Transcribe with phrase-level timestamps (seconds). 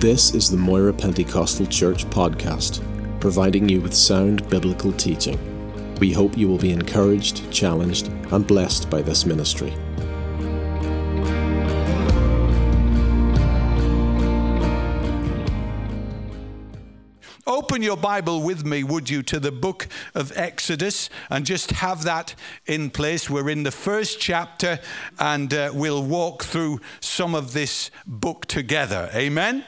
[0.00, 2.82] This is the Moira Pentecostal Church podcast,
[3.18, 5.38] providing you with sound biblical teaching.
[6.00, 9.72] We hope you will be encouraged, challenged, and blessed by this ministry.
[17.46, 22.04] Open your Bible with me, would you, to the book of Exodus and just have
[22.04, 22.34] that
[22.66, 23.30] in place.
[23.30, 24.78] We're in the first chapter
[25.18, 29.08] and uh, we'll walk through some of this book together.
[29.14, 29.64] Amen.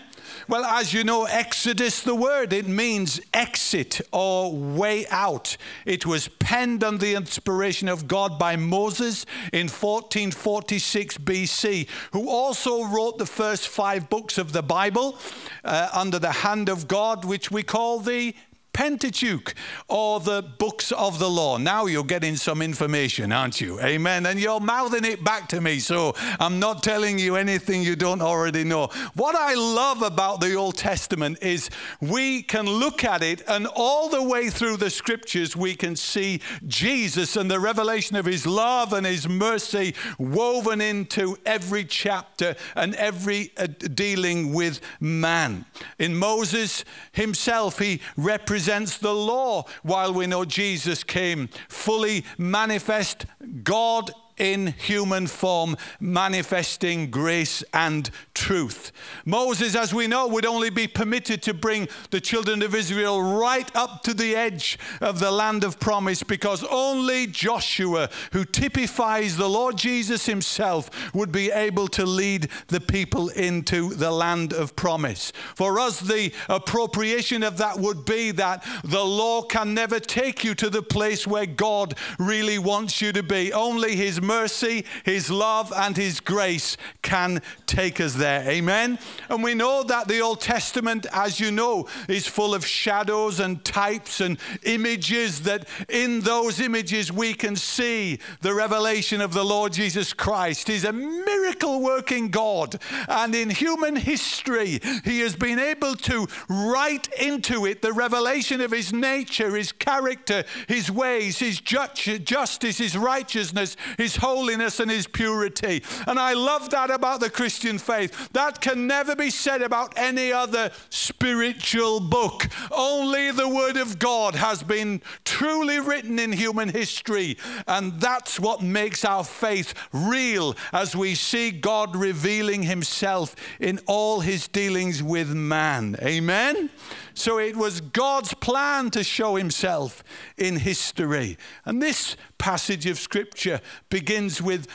[0.49, 5.59] Well, as you know, Exodus, the word, it means exit or way out.
[5.85, 12.85] It was penned under the inspiration of God by Moses in 1446 BC, who also
[12.85, 15.19] wrote the first five books of the Bible
[15.65, 18.35] uh, under the hand of God, which we call the
[18.79, 19.55] Pentateuch
[19.89, 21.59] or the books of the law.
[21.59, 23.81] Now you're getting some information, aren't you?
[23.81, 24.25] Amen.
[24.25, 28.23] And you're mouthing it back to me, so I'm not telling you anything you don't
[28.23, 28.87] already know.
[29.15, 31.71] What I love about the Old Testament is
[32.01, 36.41] we can look at it, and all the way through the scriptures, we can see
[36.69, 42.95] Jesus and the revelation of his love and his mercy woven into every chapter and
[42.95, 45.65] every uh, dealing with man.
[45.99, 51.49] In Moses himself, he represents represents the law, while we know Jesus came.
[51.69, 53.25] Fully manifest
[53.63, 58.93] God in human form, manifesting grace and truth.
[59.25, 63.71] Moses, as we know, would only be permitted to bring the children of Israel right
[63.77, 69.51] up to the edge of the land of promise because only Joshua, who typifies the
[69.51, 75.33] Lord Jesus himself, would be able to lead the people into the land of promise.
[75.55, 80.55] For us, the appropriation of that would be that the law can never take you
[80.55, 83.53] to the place where God really wants you to be.
[83.53, 88.28] Only his mercy, His love, and His grace can take us there.
[88.29, 88.99] Amen.
[89.29, 93.65] And we know that the Old Testament, as you know, is full of shadows and
[93.65, 99.73] types and images, that in those images we can see the revelation of the Lord
[99.73, 100.69] Jesus Christ.
[100.69, 102.81] He's a miracle working God.
[103.09, 108.71] And in human history, He has been able to write into it the revelation of
[108.71, 115.83] His nature, His character, His ways, His justice, His righteousness, His holiness and his purity.
[116.07, 118.18] And I love that about the Christian faith.
[118.33, 122.47] That can never be said about any other spiritual book.
[122.71, 127.37] Only the Word of God has been truly written in human history.
[127.67, 134.21] And that's what makes our faith real as we see God revealing himself in all
[134.21, 135.97] his dealings with man.
[136.03, 136.71] Amen?
[137.15, 140.05] So it was God's plan to show himself
[140.37, 141.37] in history.
[141.65, 144.69] And this passage of scripture begins with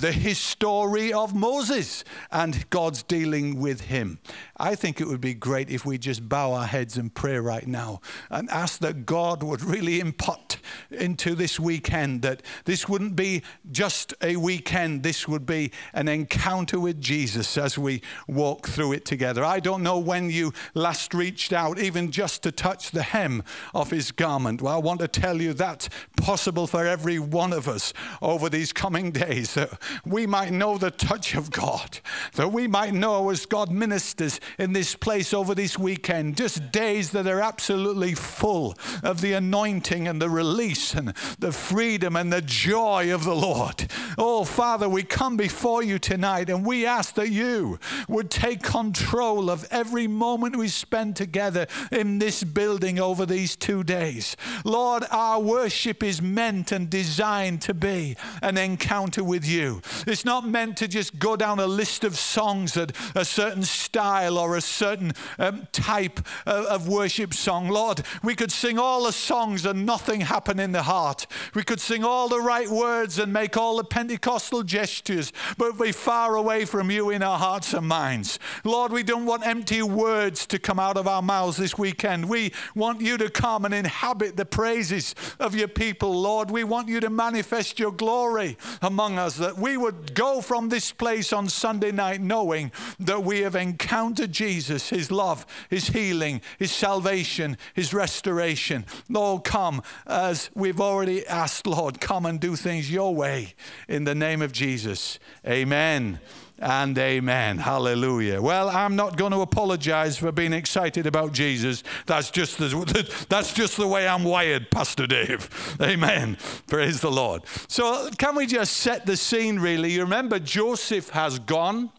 [0.00, 4.18] the history of Moses and God's dealing with him.
[4.58, 7.66] I think it would be great if we just bow our heads and pray right
[7.66, 10.58] now and ask that God would really impart
[10.90, 16.78] into this weekend that this wouldn't be just a weekend, this would be an encounter
[16.78, 19.42] with Jesus as we walk through it together.
[19.42, 23.42] I don't know when you last reached out, even just to touch the hem
[23.74, 24.60] of his garment.
[24.60, 28.72] Well, I want to tell you that's possible for every one of us over these
[28.72, 32.00] coming days, that we might know the touch of God,
[32.34, 36.36] that we might know as God ministers in this place over this weekend.
[36.36, 42.16] Just days that are absolutely full of the anointing and the release and the freedom
[42.16, 43.90] and the joy of the Lord.
[44.16, 47.78] Oh, Father, we come before you tonight and we ask that you
[48.08, 53.84] would take control of every moment we spend together in this building over these two
[53.84, 54.36] days.
[54.64, 59.67] Lord, our worship is meant and designed to be an encounter with you.
[60.06, 64.38] It's not meant to just go down a list of songs at a certain style
[64.38, 67.68] or a certain um, type of, of worship song.
[67.68, 71.26] Lord, we could sing all the songs and nothing happen in the heart.
[71.54, 75.92] We could sing all the right words and make all the Pentecostal gestures, but be
[75.92, 78.38] far away from you in our hearts and minds.
[78.64, 82.28] Lord, we don't want empty words to come out of our mouths this weekend.
[82.28, 86.50] We want you to come and inhabit the praises of your people, Lord.
[86.50, 90.92] We want you to manifest your glory among us, that we would go from this
[90.92, 96.72] place on Sunday night knowing that we have encountered Jesus, His love, His healing, His
[96.72, 98.86] salvation, His restoration.
[99.08, 103.54] Lord, come as we've already asked, Lord, come and do things your way
[103.88, 105.18] in the name of Jesus.
[105.46, 106.20] Amen
[106.58, 107.58] and amen.
[107.58, 108.40] Hallelujah.
[108.40, 111.84] Well, I'm not going to apologize for being excited about Jesus.
[112.06, 115.48] That's just the, that's just the way I'm wired, Pastor Dave.
[115.82, 116.36] Amen.
[116.66, 117.42] Praise the Lord.
[117.68, 119.92] So, can we just set the scene really?
[119.92, 121.90] You remember Joseph has gone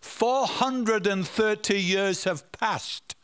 [0.00, 3.14] 430 years have passed.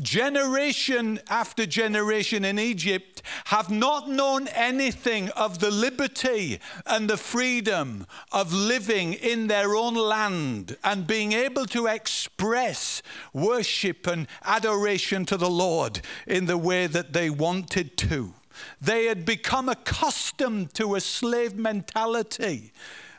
[0.00, 8.06] Generation after generation in Egypt have not known anything of the liberty and the freedom
[8.32, 13.02] of living in their own land and being able to express
[13.32, 18.34] worship and adoration to the Lord in the way that they wanted to.
[18.80, 22.72] They had become accustomed to a slave mentality.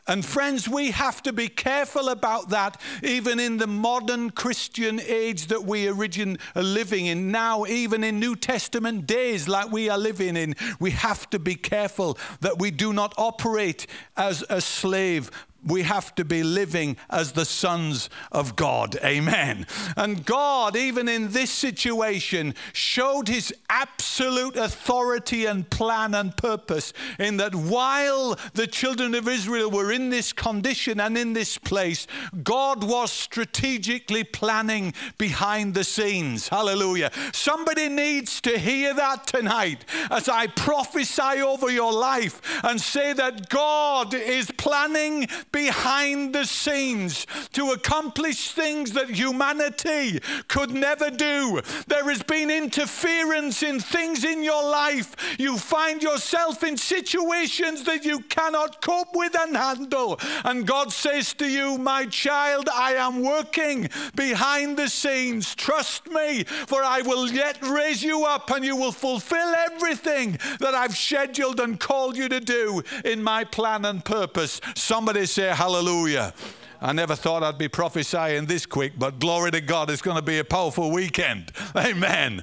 [0.06, 5.46] And friends, we have to be careful about that, even in the modern Christian age
[5.46, 9.98] that we origin, are living in now, even in New Testament days like we are
[9.98, 10.54] living in.
[10.78, 13.86] We have to be careful that we do not operate
[14.16, 15.30] as a slave
[15.66, 18.96] we have to be living as the sons of God.
[19.04, 19.66] Amen.
[19.96, 27.36] And God, even in this situation, showed his absolute authority and plan and purpose in
[27.38, 32.06] that while the children of Israel were in this condition and in this place,
[32.42, 36.48] God was strategically planning behind the scenes.
[36.48, 37.10] Hallelujah.
[37.32, 43.48] Somebody needs to hear that tonight as I prophesy over your life and say that
[43.48, 51.60] God is planning behind the scenes to accomplish things that humanity could never do.
[51.86, 55.16] There has been interference in things in your life.
[55.38, 60.18] You find yourself in situations that you cannot cope with and handle.
[60.44, 65.54] And God says to you, My child, I am working behind the scenes.
[65.54, 70.74] Trust me, for I will yet raise you up and you will fulfill everything that
[70.74, 74.60] I've scheduled and called you to do in my plan and purpose.
[74.74, 76.34] Somebody Hallelujah.
[76.80, 80.22] I never thought I'd be prophesying this quick, but glory to God, it's going to
[80.22, 81.52] be a powerful weekend.
[81.76, 82.42] Amen.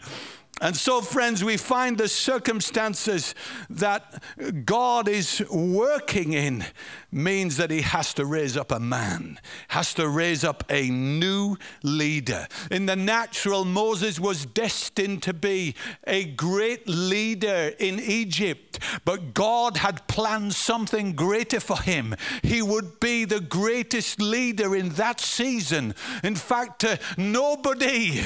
[0.60, 3.36] And so, friends, we find the circumstances
[3.70, 4.24] that
[4.66, 6.66] God is working in
[7.12, 9.40] means that he has to raise up a man,
[9.70, 12.48] has to raise up a new leader.
[12.70, 15.76] In the natural, Moses was destined to be
[16.06, 22.14] a great leader in Egypt, but God had planned something greater for him.
[22.44, 25.96] He would be the greatest leader in that season.
[26.24, 28.16] In fact, uh, nobody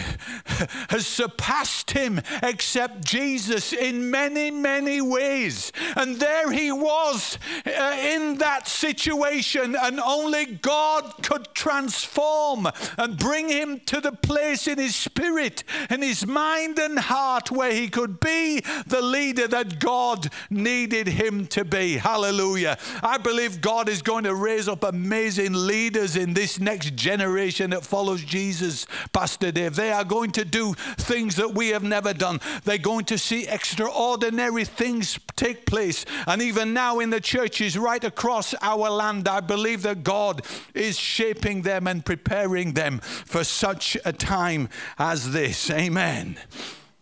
[0.90, 5.72] has surpassed him except Jesus in many, many ways.
[5.96, 13.50] And there he was uh, in that situation, and only God could transform and bring
[13.50, 18.20] him to the place in his spirit and his mind and heart where he could
[18.20, 21.98] be the leader that God needed him to be.
[21.98, 22.78] Hallelujah.
[23.04, 27.86] I believe God is going to raise up amazing leaders in this next generation that
[27.86, 29.76] follows Jesus, Pastor Dave.
[29.76, 32.40] They are going to do things that we have never done.
[32.64, 36.06] They're going to see extraordinary things take place.
[36.28, 40.98] And even now in the churches right across our land, I believe that God is
[40.98, 45.70] shaping them and preparing them for such a time as this.
[45.70, 46.38] Amen.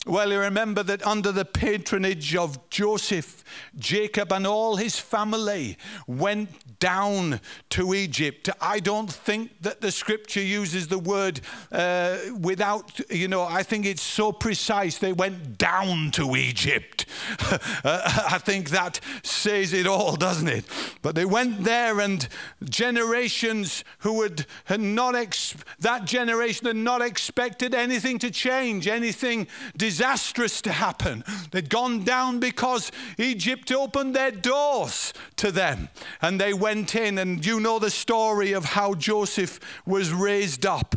[0.08, 3.44] Well, you remember that under the patronage of Joseph,
[3.78, 7.42] Jacob and all his family went down
[7.72, 8.50] to Egypt.
[8.62, 11.42] I don't think that the scripture uses the word
[11.74, 14.98] uh, without, you know, I think it's so precise.
[14.98, 17.06] They went down to Egypt.
[17.84, 20.64] I think that says it all, doesn't it?
[21.02, 22.26] But they went there, and
[22.64, 29.48] generations who had, had not, ex- that generation had not expected anything to change, anything
[29.90, 31.24] disastrous to happen.
[31.50, 35.90] They'd gone down because Egypt opened their doors to them,
[36.22, 40.94] and they went in, and you know the story of how Joseph was raised up.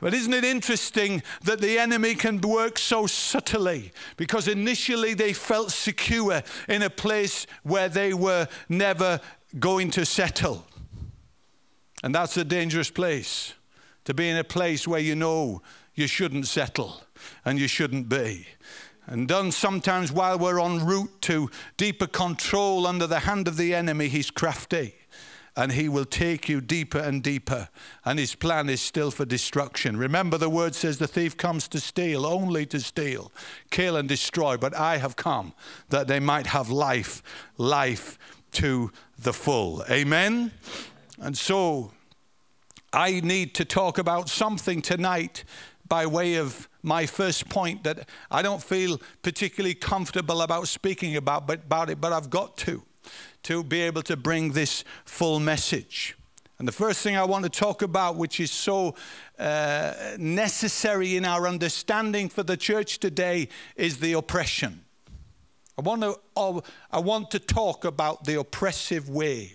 [0.00, 3.90] But isn't it interesting that the enemy can work so subtly?
[4.16, 9.20] Because initially they felt secure in a place where they were never
[9.58, 10.64] going to settle.
[12.04, 13.54] And that's a dangerous place
[14.04, 15.62] to be in a place where you know
[15.96, 17.05] you shouldn't settle
[17.46, 18.46] and you shouldn't be
[19.06, 23.74] and done sometimes while we're en route to deeper control under the hand of the
[23.74, 24.08] enemy.
[24.08, 24.96] He's crafty
[25.56, 27.68] and he will take you deeper and deeper.
[28.04, 29.96] And his plan is still for destruction.
[29.96, 33.32] Remember, the word says the thief comes to steal, only to steal,
[33.70, 34.58] kill, and destroy.
[34.58, 35.54] But I have come
[35.88, 37.22] that they might have life,
[37.56, 38.18] life
[38.52, 39.82] to the full.
[39.88, 40.52] Amen?
[41.18, 41.92] And so
[42.92, 45.44] I need to talk about something tonight
[45.88, 51.46] by way of my first point that I don't feel particularly comfortable about speaking about,
[51.46, 52.82] but about it, but I've got to
[53.44, 56.16] to be able to bring this full message.
[56.58, 58.94] And the first thing I want to talk about, which is so
[59.38, 64.84] uh, necessary in our understanding for the church today, is the oppression.
[65.78, 69.52] I want to, I want to talk about the oppressive way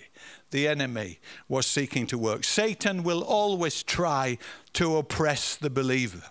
[0.52, 2.44] the enemy was seeking to work.
[2.44, 4.38] Satan will always try
[4.74, 6.24] to oppress the believer.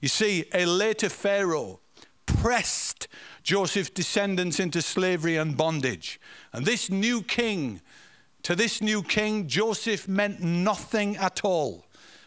[0.00, 1.80] You see, a later Pharaoh
[2.26, 3.08] pressed
[3.42, 6.20] Joseph's descendants into slavery and bondage.
[6.52, 7.80] And this new king,
[8.42, 11.84] to this new king, Joseph meant nothing at all.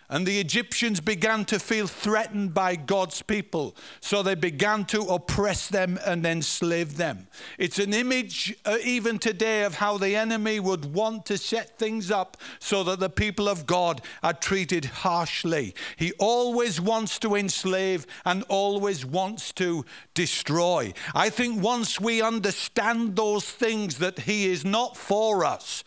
[0.09, 3.75] And the Egyptians began to feel threatened by God's people.
[3.99, 7.27] So they began to oppress them and enslave them.
[7.57, 12.09] It's an image, uh, even today, of how the enemy would want to set things
[12.09, 15.75] up so that the people of God are treated harshly.
[15.97, 19.83] He always wants to enslave and always wants to
[20.13, 20.93] destroy.
[21.13, 25.83] I think once we understand those things that He is not for us,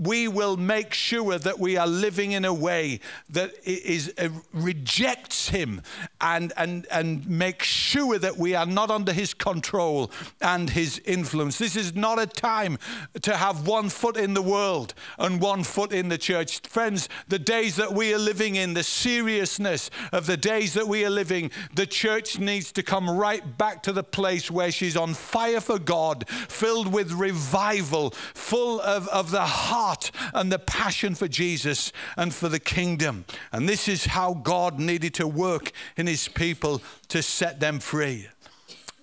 [0.00, 5.48] we will make sure that we are living in a way that is, uh, rejects
[5.48, 5.82] him
[6.20, 10.10] and, and, and makes sure that we are not under his control
[10.40, 11.58] and his influence.
[11.58, 12.78] This is not a time
[13.22, 16.60] to have one foot in the world and one foot in the church.
[16.60, 21.04] Friends, the days that we are living in, the seriousness of the days that we
[21.04, 25.14] are living, the church needs to come right back to the place where she's on
[25.14, 31.28] fire for God, filled with revival, full of, of the heart and the passion for
[31.28, 33.24] Jesus and for the kingdom.
[33.52, 38.28] And this is how God needed to work in his people to set them free.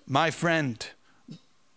[0.07, 0.85] My friend,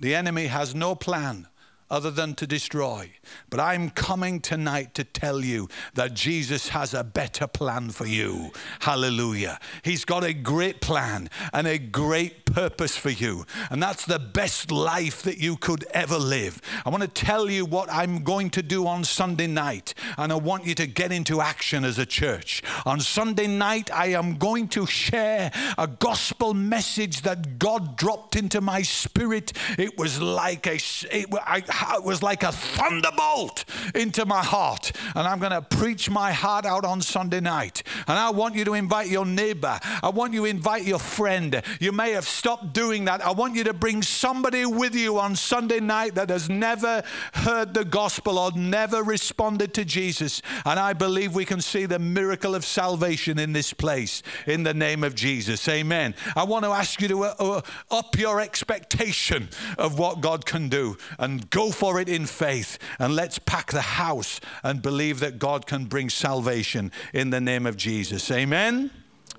[0.01, 1.49] the enemy has no plan
[1.91, 3.11] other than to destroy.
[3.51, 8.51] But I'm coming tonight to tell you that Jesus has a better plan for you.
[8.81, 9.59] Hallelujah.
[9.83, 13.47] He's got a great plan and a great purpose for you.
[13.71, 16.61] And that's the best life that you could ever live.
[16.85, 19.95] I want to tell you what I'm going to do on Sunday night.
[20.17, 22.63] And I want you to get into action as a church.
[22.85, 28.61] On Sunday night, I am going to share a gospel message that God dropped into
[28.61, 29.53] my spirit.
[29.79, 30.79] It was like a,
[31.11, 31.63] it, I,
[31.95, 34.93] it was like a thunderbolt into my heart.
[35.15, 37.83] And I'm going to preach my heart out on Sunday night.
[38.07, 39.79] And I want you to invite your neighbor.
[40.03, 41.63] I want you to invite your friend.
[41.81, 43.25] You may have stopped doing that.
[43.25, 47.03] I want you to bring somebody with you on Sunday night that has never
[47.35, 50.43] heard the gospel or never responded to Jesus.
[50.65, 54.75] And I believe we can see the miracle of salvation in this place in the
[54.75, 55.69] name of Jesus.
[55.69, 56.15] Amen.
[56.37, 60.69] I want to ask you to uh, uh up your expectation of what God can
[60.69, 62.79] do and go for it in faith.
[62.99, 67.67] And let's pack the house and believe that God can bring salvation in the name
[67.67, 68.31] of Jesus.
[68.31, 68.91] Amen.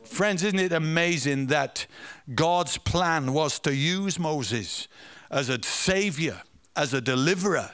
[0.04, 1.86] Friends, isn't it amazing that
[2.34, 4.88] God's plan was to use Moses
[5.30, 6.42] as a savior,
[6.76, 7.72] as a deliverer,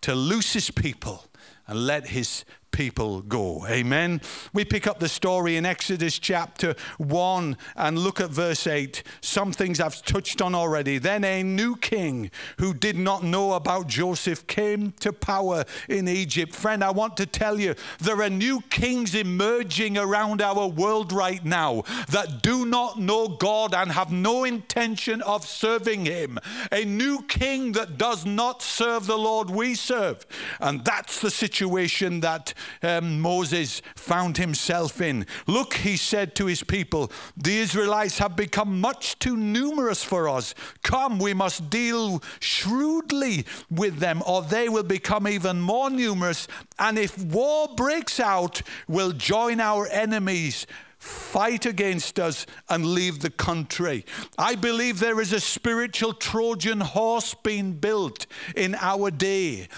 [0.00, 1.24] to loose his people
[1.68, 2.44] and let his
[2.78, 3.66] people go.
[3.66, 4.20] Amen.
[4.52, 9.02] We pick up the story in Exodus chapter 1 and look at verse 8.
[9.20, 10.98] Some things I've touched on already.
[10.98, 16.54] Then a new king who did not know about Joseph came to power in Egypt.
[16.54, 21.44] Friend, I want to tell you there are new kings emerging around our world right
[21.44, 26.38] now that do not know God and have no intention of serving him.
[26.70, 30.24] A new king that does not serve the Lord we serve.
[30.60, 35.26] And that's the situation that um, Moses found himself in.
[35.46, 40.54] Look, he said to his people, the Israelites have become much too numerous for us.
[40.82, 46.48] Come, we must deal shrewdly with them, or they will become even more numerous.
[46.78, 50.66] And if war breaks out, we'll join our enemies
[50.98, 54.04] fight against us and leave the country.
[54.36, 59.68] I believe there is a spiritual Trojan horse being built in our day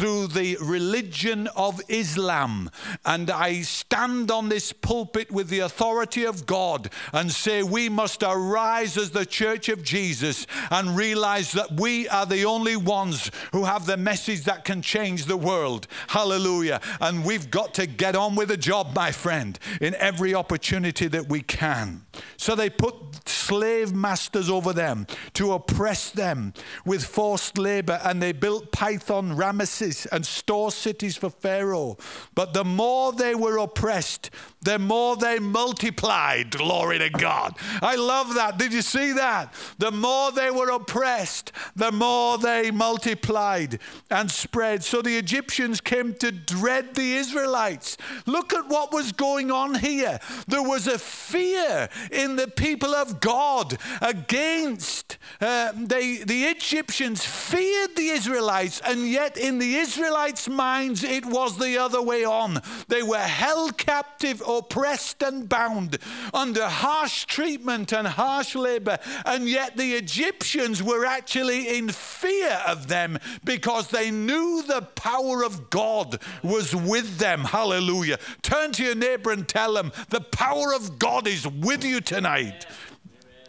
[0.00, 2.70] through the religion of Islam.
[3.04, 8.22] And I stand on this pulpit with the authority of God and say we must
[8.22, 13.64] arise as the church of Jesus and realize that we are the only ones who
[13.64, 15.86] have the message that can change the world.
[16.08, 16.80] Hallelujah.
[17.02, 21.28] And we've got to get on with the job, my friend, in every opportunity that
[21.28, 22.06] we can.
[22.38, 26.54] So they put slave masters over them to oppress them
[26.84, 31.96] with forced labor, and they built Pithom Ramesses, and store cities for Pharaoh.
[32.34, 34.30] But the more they were oppressed,
[34.62, 36.50] the more they multiplied.
[36.50, 37.56] Glory to God.
[37.82, 38.58] I love that.
[38.58, 39.52] Did you see that?
[39.78, 44.84] The more they were oppressed, the more they multiplied and spread.
[44.84, 47.96] So the Egyptians came to dread the Israelites.
[48.26, 50.18] Look at what was going on here.
[50.46, 57.96] There was a fear in the people of God against uh, they, the Egyptians feared
[57.96, 62.60] the Israelites, and yet in the Israelites' minds it was the other way on.
[62.88, 65.98] They were held captive oppressed and bound,
[66.34, 68.98] under harsh treatment and harsh labor.
[69.24, 75.44] And yet the Egyptians were actually in fear of them because they knew the power
[75.44, 77.40] of God was with them.
[77.40, 78.18] Hallelujah.
[78.42, 82.66] Turn to your neighbor and tell them, the power of God is with you tonight.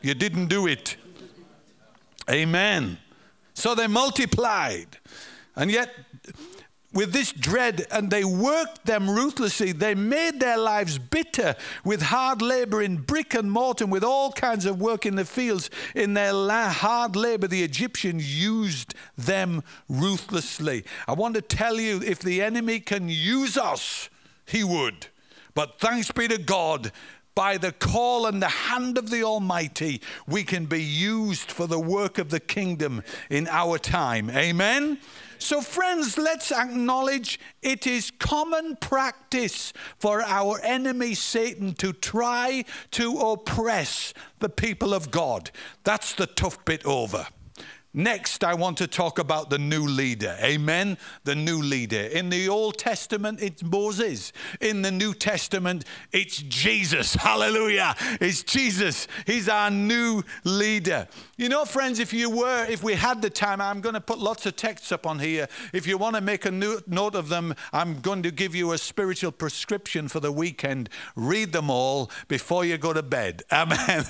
[0.02, 0.96] You didn't do it.
[2.30, 2.98] Amen.
[3.54, 4.98] So they multiplied.
[5.56, 5.90] And yet,
[6.94, 9.72] with this dread, and they worked them ruthlessly.
[9.72, 11.56] They made their lives bitter
[11.86, 15.26] with hard labor in brick and mortar, and with all kinds of work in the
[15.26, 15.70] fields.
[15.96, 20.84] In their hard labor, the Egyptians used them ruthlessly.
[21.08, 24.10] I want to tell you if the enemy can use us,
[24.46, 25.08] he would.
[25.54, 26.92] But thanks be to God,
[27.36, 31.80] by the call and the hand of the Almighty, we can be used for the
[31.80, 34.30] work of the kingdom in our time.
[34.30, 34.98] Amen.
[35.42, 43.18] So, friends, let's acknowledge it is common practice for our enemy Satan to try to
[43.18, 45.50] oppress the people of God.
[45.84, 47.26] That's the tough bit over.
[47.94, 50.38] Next, I want to talk about the new leader.
[50.42, 50.98] Amen.
[51.26, 52.00] The new leader.
[52.04, 54.32] In the Old Testament, it's Moses.
[54.62, 55.84] In the New Testament,
[56.14, 57.16] it's Jesus.
[57.16, 57.96] Hallelujah.
[58.22, 59.10] It's Jesus.
[59.26, 61.10] He's our new leader.
[61.42, 64.20] You know, friends, if you were, if we had the time, I'm going to put
[64.20, 65.48] lots of texts up on here.
[65.74, 68.78] If you want to make a note of them, I'm going to give you a
[68.78, 70.88] spiritual prescription for the weekend.
[71.16, 73.42] Read them all before you go to bed.
[73.52, 74.06] Amen.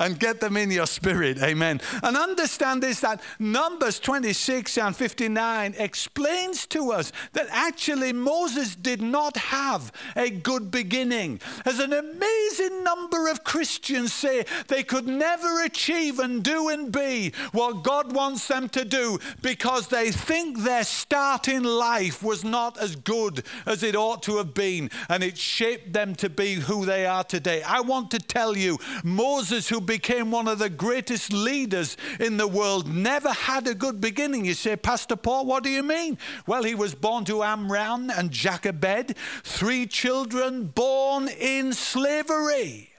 [0.00, 1.42] and get them in your spirit.
[1.42, 1.78] Amen.
[2.02, 9.02] And understand this that Numbers 26 and 59 explains to us that actually Moses did
[9.02, 11.38] not have a good beginning.
[11.66, 17.32] As an amazing number of Christians say, they could never achieve and do and be
[17.50, 22.78] what God wants them to do because they think their start in life was not
[22.78, 26.86] as good as it ought to have been and it shaped them to be who
[26.86, 27.62] they are today.
[27.64, 32.46] I want to tell you, Moses, who became one of the greatest leaders in the
[32.46, 34.44] world, never had a good beginning.
[34.44, 36.16] You say, Pastor Paul, what do you mean?
[36.46, 42.95] Well, he was born to Amram and Jochebed, three children born in slavery.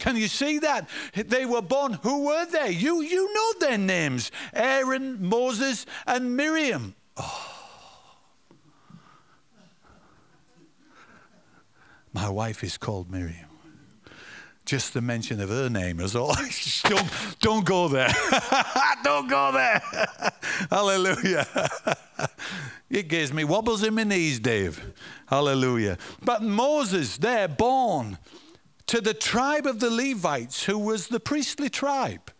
[0.00, 0.88] Can you see that?
[1.14, 1.92] They were born.
[2.02, 2.72] Who were they?
[2.72, 6.94] You, you know their names Aaron, Moses, and Miriam.
[7.16, 7.56] Oh.
[12.12, 13.50] My wife is called Miriam
[14.70, 16.32] just the mention of her name is all.
[16.84, 17.10] don't,
[17.40, 18.08] don't go there.
[19.02, 19.82] don't go there.
[20.70, 21.44] Hallelujah.
[22.88, 24.80] it gives me wobbles in my knees, Dave.
[25.26, 25.98] Hallelujah.
[26.22, 28.16] But Moses, they're born
[28.86, 32.30] to the tribe of the Levites, who was the priestly tribe.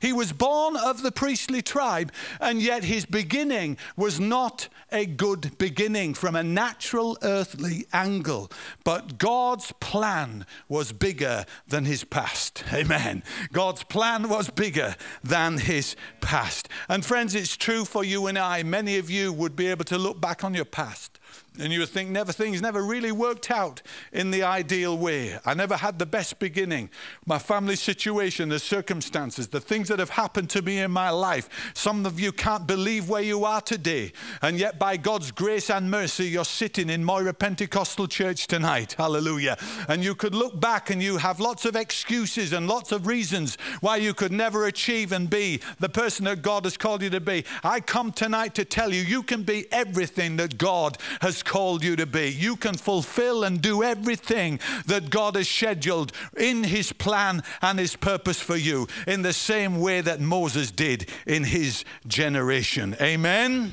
[0.00, 5.56] He was born of the priestly tribe, and yet his beginning was not a good
[5.58, 8.50] beginning from a natural earthly angle.
[8.84, 12.64] But God's plan was bigger than his past.
[12.72, 13.22] Amen.
[13.52, 16.68] God's plan was bigger than his past.
[16.88, 18.62] And friends, it's true for you and I.
[18.62, 21.15] Many of you would be able to look back on your past
[21.58, 25.38] and you would think never things never really worked out in the ideal way.
[25.44, 26.90] I never had the best beginning.
[27.24, 31.48] My family situation, the circumstances, the things that have happened to me in my life.
[31.74, 34.12] Some of you can't believe where you are today.
[34.42, 38.94] And yet by God's grace and mercy, you're sitting in Moira Pentecostal Church tonight.
[38.94, 39.56] Hallelujah.
[39.88, 43.56] And you could look back and you have lots of excuses and lots of reasons
[43.80, 47.20] why you could never achieve and be the person that God has called you to
[47.20, 47.44] be.
[47.62, 51.96] I come tonight to tell you you can be everything that God has called you
[51.96, 52.28] to be.
[52.28, 57.96] You can fulfill and do everything that God has scheduled in His plan and His
[57.96, 62.96] purpose for you in the same way that Moses did in his generation.
[63.00, 63.72] Amen?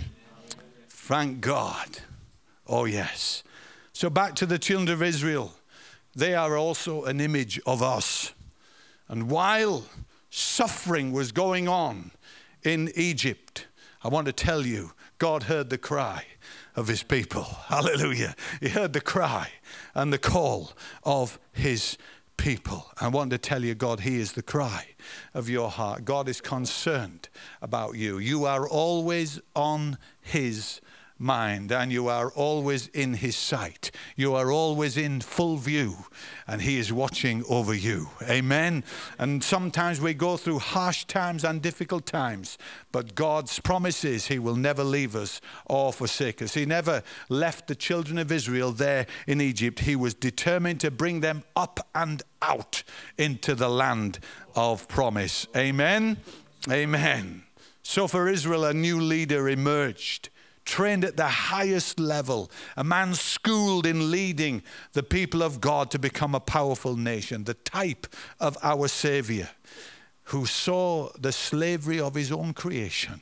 [0.88, 1.99] Thank God.
[2.67, 3.43] Oh, yes.
[3.91, 5.53] So, back to the children of Israel.
[6.15, 8.33] They are also an image of us.
[9.07, 9.86] And while
[10.29, 12.12] suffering was going on
[12.63, 13.67] in Egypt,
[14.03, 16.25] I want to tell you, God heard the cry
[16.75, 17.43] of his people.
[17.43, 18.36] Hallelujah.
[18.59, 19.49] He heard the cry
[19.93, 21.97] and the call of his
[22.38, 22.91] people.
[22.99, 24.88] I want to tell you, God He is the cry
[25.33, 26.05] of your heart.
[26.05, 27.29] God is concerned
[27.62, 28.17] about you.
[28.17, 30.81] You are always on his
[31.23, 33.89] mind and you are always in his sight.
[34.15, 35.95] You are always in full view
[36.45, 38.09] and he is watching over you.
[38.23, 38.83] Amen.
[39.17, 42.57] And sometimes we go through harsh times and difficult times,
[42.91, 46.53] but God's promises he will never leave us or forsake us.
[46.53, 49.79] He never left the children of Israel there in Egypt.
[49.79, 52.83] He was determined to bring them up and out
[53.17, 54.19] into the land
[54.55, 55.47] of promise.
[55.55, 56.17] Amen.
[56.69, 57.43] Amen.
[57.81, 60.29] So for Israel, a new leader emerged
[60.65, 65.99] trained at the highest level, a man schooled in leading the people of God to
[65.99, 68.08] become a powerful nation, the type
[68.39, 69.49] of our Savior
[70.26, 73.21] who saw the slavery of his own creation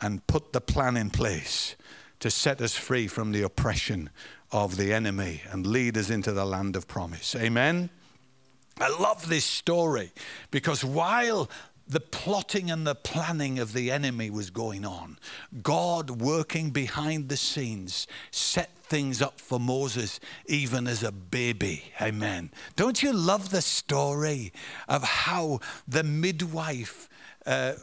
[0.00, 1.76] and put the plan in place
[2.20, 4.10] to set us free from the oppression
[4.50, 7.36] of the enemy and lead us into the land of promise.
[7.36, 7.90] Amen.
[8.80, 10.12] I love this story
[10.50, 11.50] because while
[11.88, 15.18] the plotting and the planning of the enemy was going on.
[15.62, 21.84] God, working behind the scenes, set things up for Moses even as a baby.
[22.00, 22.50] Amen.
[22.76, 24.52] Don't you love the story
[24.86, 27.08] of how the midwife,
[27.46, 27.74] uh,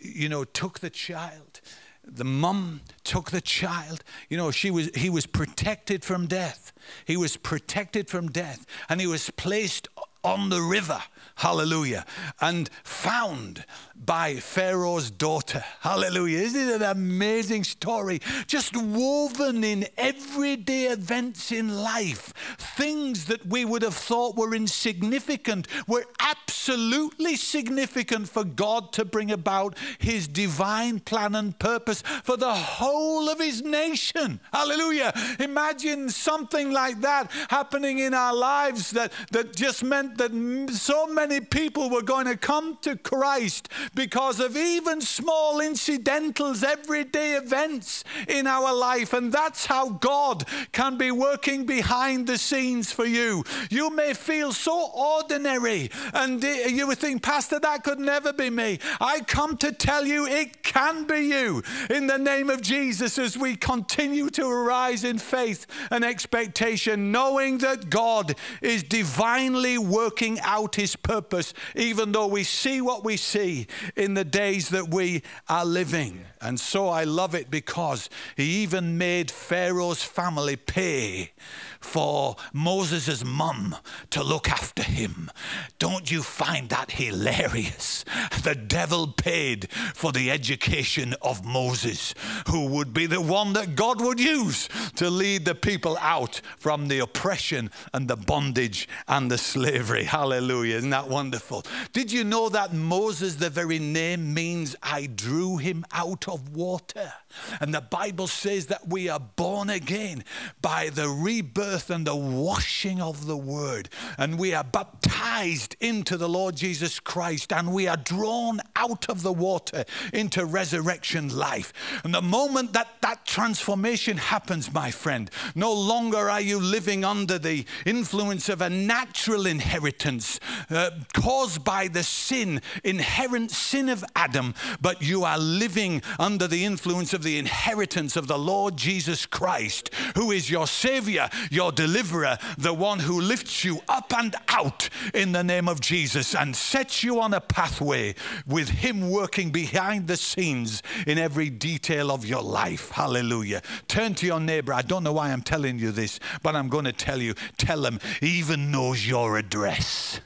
[0.00, 1.60] you know, took the child?
[2.08, 4.04] The mum took the child.
[4.28, 6.72] You know, she was, he was protected from death.
[7.04, 8.64] He was protected from death.
[8.88, 9.88] And he was placed
[10.26, 11.00] on the river.
[11.36, 12.04] Hallelujah,
[12.40, 13.64] and found
[14.04, 16.38] by Pharaoh's daughter, hallelujah.
[16.38, 18.20] Isn't it an amazing story?
[18.46, 25.68] Just woven in everyday events in life, things that we would have thought were insignificant
[25.86, 32.54] were absolutely significant for God to bring about his divine plan and purpose for the
[32.54, 34.40] whole of his nation.
[34.52, 35.12] Hallelujah.
[35.38, 40.32] Imagine something like that happening in our lives that, that just meant that
[40.72, 46.62] so many many people were going to come to Christ because of even small incidentals,
[46.62, 49.12] everyday events in our life.
[49.12, 53.44] And that's how God can be working behind the scenes for you.
[53.70, 58.78] You may feel so ordinary, and you would think, Pastor, that could never be me.
[59.00, 63.36] I come to tell you it can be you in the name of Jesus as
[63.36, 70.74] we continue to arise in faith and expectation, knowing that God is divinely working out
[70.74, 75.64] his purpose even though we see what we see in the days that we are
[75.64, 76.24] living.
[76.40, 81.32] And so I love it because he even made Pharaoh's family pay
[81.80, 83.74] for Moses' mum
[84.10, 85.30] to look after him.
[85.78, 88.04] Don't you find that hilarious?
[88.44, 92.14] The devil paid for the education of Moses,
[92.48, 96.88] who would be the one that God would use to lead the people out from
[96.88, 100.04] the oppression and the bondage and the slavery.
[100.04, 100.76] Hallelujah.
[100.76, 101.64] Isn't that wonderful?
[101.92, 107.12] Did you know that Moses, the very name, means I drew him out of water?
[107.60, 110.24] And the Bible says that we are born again
[110.62, 113.88] by the rebirth and the washing of the word.
[114.18, 119.22] And we are baptized into the Lord Jesus Christ and we are drawn out of
[119.22, 121.72] the water into resurrection life.
[122.04, 127.38] And the moment that that transformation happens, my friend, no longer are you living under
[127.38, 134.54] the influence of a natural inheritance uh, caused by the sin, inherent sin of Adam,
[134.80, 139.90] but you are living under the influence of the inheritance of the Lord Jesus Christ,
[140.14, 145.32] who is your Savior, your deliverer, the one who lifts you up and out in
[145.32, 148.14] the name of Jesus and sets you on a pathway
[148.46, 152.90] with Him working behind the scenes in every detail of your life.
[152.90, 153.62] Hallelujah.
[153.88, 154.72] Turn to your neighbor.
[154.72, 157.34] I don't know why I'm telling you this, but I'm going to tell you.
[157.56, 160.20] Tell him, even knows your address.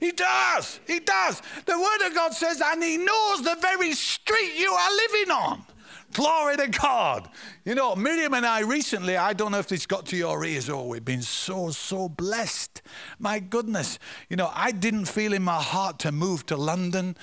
[0.00, 0.80] He does.
[0.86, 1.42] He does.
[1.66, 5.64] The Word of God says, and He knows the very street you are living on.
[6.12, 7.28] Glory to God.
[7.64, 10.70] You know, Miriam and I recently, I don't know if this got to your ears,
[10.70, 12.80] oh, we've been so, so blessed.
[13.18, 13.98] My goodness.
[14.30, 17.16] You know, I didn't feel in my heart to move to London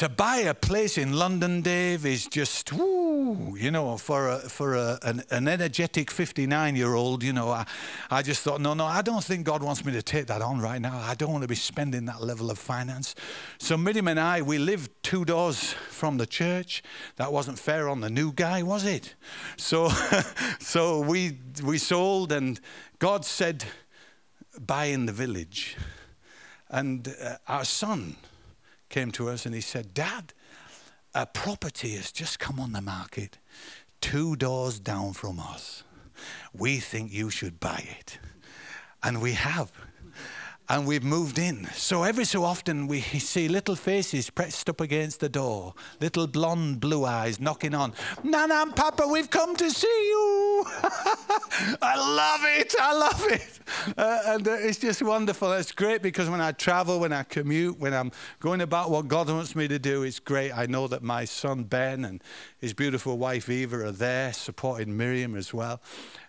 [0.00, 4.74] to buy a place in London, Dave, is just, woo, you know, for, a, for
[4.74, 7.66] a, an, an, energetic 59 year old, you know, I,
[8.10, 10.58] I just thought, no, no, I don't think God wants me to take that on
[10.58, 10.98] right now.
[10.98, 13.14] I don't want to be spending that level of finance.
[13.58, 16.82] So Miriam and I, we lived two doors from the church.
[17.16, 19.14] That wasn't fair on the new guy, was it?
[19.58, 19.90] So,
[20.60, 22.58] so we, we sold, and
[23.00, 23.66] God said,
[24.58, 25.76] buy in the village.
[26.70, 28.16] And uh, our son,
[28.90, 30.34] came to us and he said, Dad,
[31.14, 33.38] a property has just come on the market
[34.00, 35.84] two doors down from us.
[36.52, 38.18] We think you should buy it.
[39.02, 39.72] And we have.
[40.70, 41.66] And we've moved in.
[41.74, 46.78] So every so often we see little faces pressed up against the door, little blonde
[46.78, 47.92] blue eyes knocking on.
[48.22, 50.64] Nana and Papa, we've come to see you.
[51.82, 52.72] I love it.
[52.80, 53.60] I love it.
[53.98, 55.52] Uh, and uh, it's just wonderful.
[55.54, 59.28] It's great because when I travel, when I commute, when I'm going about what God
[59.28, 60.52] wants me to do, it's great.
[60.52, 62.22] I know that my son Ben and
[62.58, 65.80] his beautiful wife Eva are there supporting Miriam as well.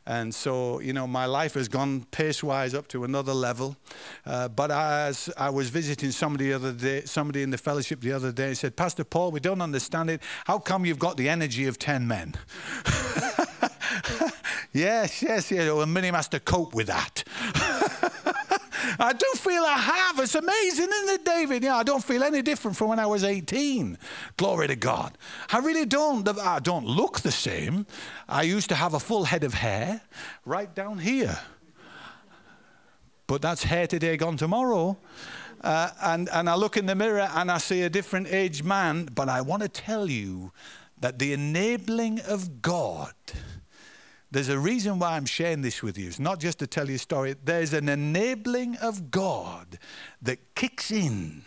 [0.05, 3.77] And so, you know, my life has gone pace wise up to another level.
[4.25, 8.11] Uh, but as I was visiting somebody the other day, somebody in the fellowship the
[8.11, 10.21] other day, said, Pastor Paul, we don't understand it.
[10.45, 12.33] How come you've got the energy of 10 men?
[14.73, 15.71] yes, yes, yes.
[15.71, 17.23] Well, Miriam has to cope with that.
[18.99, 19.77] I do feel I.
[20.19, 21.63] It's amazing, isn't it, David?
[21.63, 23.97] Yeah, I don't feel any different from when I was 18.
[24.37, 25.17] Glory to God.
[25.51, 26.27] I really don't.
[26.39, 27.85] I don't look the same.
[28.27, 30.01] I used to have a full head of hair
[30.45, 31.39] right down here.
[33.27, 34.97] But that's hair today, gone tomorrow.
[35.61, 39.05] Uh, and, and I look in the mirror and I see a different aged man.
[39.05, 40.51] But I want to tell you
[40.99, 43.13] that the enabling of God
[44.31, 46.07] there's a reason why I'm sharing this with you.
[46.07, 47.35] It's not just to tell you a story.
[47.43, 49.77] There's an enabling of God
[50.21, 51.43] that kicks in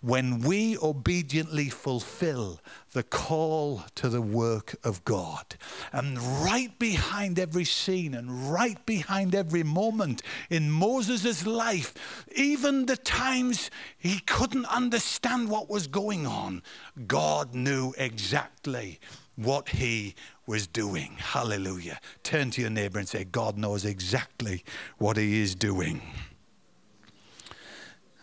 [0.00, 2.60] when we obediently fulfill
[2.92, 5.56] the call to the work of God.
[5.92, 12.96] And right behind every scene and right behind every moment in Moses' life, even the
[12.96, 16.62] times he couldn't understand what was going on,
[17.06, 19.00] God knew exactly
[19.38, 20.14] what he
[20.46, 21.14] was doing.
[21.18, 22.00] Hallelujah.
[22.24, 24.64] Turn to your neighbor and say, God knows exactly
[24.96, 26.02] what He is doing.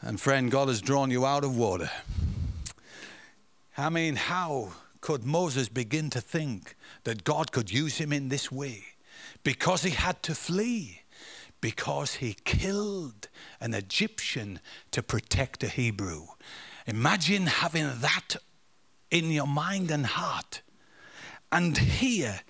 [0.01, 1.89] And friend, God has drawn you out of water.
[3.77, 8.51] I mean, how could Moses begin to think that God could use him in this
[8.51, 8.83] way?
[9.43, 11.01] Because he had to flee,
[11.61, 13.27] because he killed
[13.59, 14.59] an Egyptian
[14.91, 16.25] to protect a Hebrew.
[16.87, 18.35] Imagine having that
[19.11, 20.61] in your mind and heart.
[21.55, 22.41] And here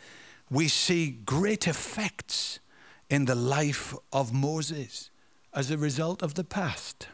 [0.50, 2.60] we see great effects
[3.08, 5.12] in the life of Moses
[5.54, 7.08] as a result of the past.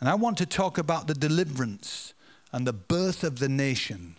[0.00, 2.14] And I want to talk about the deliverance
[2.50, 4.16] and the birth of the nation.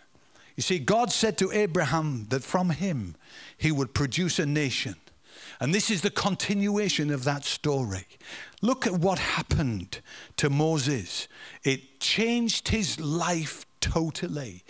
[0.55, 3.15] You see, God said to Abraham that from him
[3.57, 4.97] he would produce a nation.
[5.59, 8.05] And this is the continuation of that story.
[8.61, 9.99] Look at what happened
[10.37, 11.27] to Moses.
[11.63, 14.63] It changed his life totally.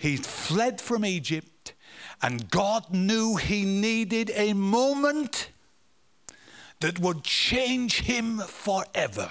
[0.00, 1.74] He fled from Egypt,
[2.22, 5.50] and God knew he needed a moment
[6.80, 9.30] that would change him forever.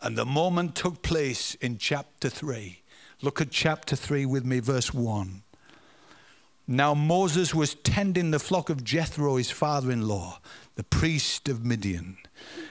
[0.00, 2.80] And the moment took place in chapter 3.
[3.20, 5.42] Look at chapter 3 with me, verse 1.
[6.66, 10.40] Now Moses was tending the flock of Jethro, his father in law,
[10.76, 12.16] the priest of Midian.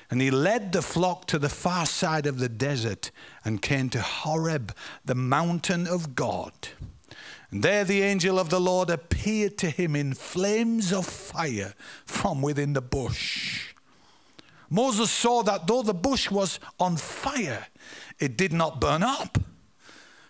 [0.09, 3.11] And he led the flock to the far side of the desert
[3.43, 6.53] and came to Horeb, the mountain of God.
[7.51, 11.73] And there the angel of the Lord appeared to him in flames of fire
[12.05, 13.73] from within the bush.
[14.69, 17.67] Moses saw that though the bush was on fire,
[18.19, 19.37] it did not burn up.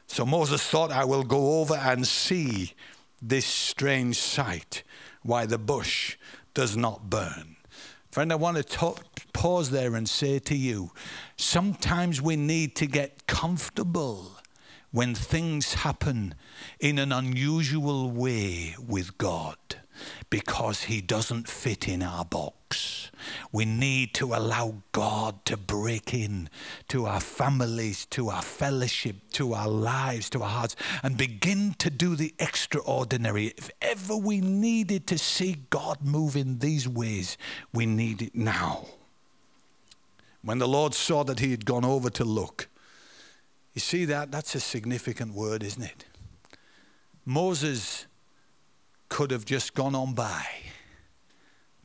[0.08, 2.74] So Moses thought, I will go over and see
[3.22, 4.84] this strange sight,
[5.24, 6.18] why the bush
[6.54, 7.56] does not burn.
[8.16, 8.96] Friend, I want to
[9.34, 10.92] pause there and say to you
[11.36, 14.32] sometimes we need to get comfortable
[14.92, 16.34] when things happen
[16.80, 19.58] in an unusual way with God
[20.30, 23.05] because He doesn't fit in our box.
[23.52, 26.50] We need to allow God to break in
[26.90, 31.90] to our families, to our fellowship, to our lives, to our hearts, and begin to
[31.90, 33.54] do the extraordinary.
[33.58, 37.38] If ever we needed to see God move in these ways,
[37.74, 38.86] we need it now.
[40.42, 42.68] When the Lord saw that he had gone over to look,
[43.74, 44.32] you see that?
[44.32, 46.06] That's a significant word, isn't it?
[47.26, 48.06] Moses
[49.10, 50.46] could have just gone on by,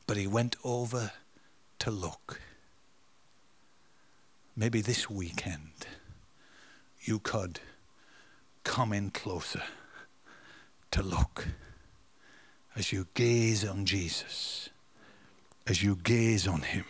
[0.05, 1.11] but he went over
[1.81, 2.39] to look.
[4.55, 5.87] Maybe this weekend
[7.01, 7.59] you could
[8.63, 9.63] come in closer
[10.91, 11.47] to look
[12.75, 14.69] as you gaze on Jesus,
[15.65, 16.85] as you gaze on him.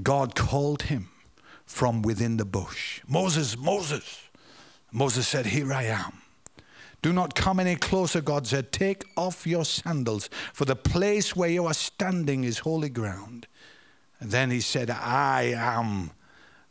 [0.00, 1.10] God called him
[1.66, 4.22] from within the bush Moses, Moses.
[4.92, 6.22] Moses said, Here I am.
[7.00, 8.72] Do not come any closer, God said.
[8.72, 13.46] Take off your sandals, for the place where you are standing is holy ground.
[14.20, 16.10] And then he said, I am